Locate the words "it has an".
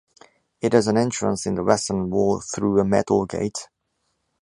0.61-0.97